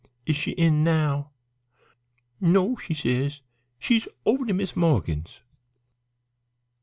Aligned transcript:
'Is 0.25 0.35
she 0.35 0.49
in 0.53 0.83
now?' 0.83 1.29
"'No,' 2.39 2.75
she 2.75 2.95
says, 2.95 3.41
'she's 3.77 4.07
over 4.25 4.47
to 4.47 4.53
Mis' 4.55 4.75
Morgan's.' 4.75 5.41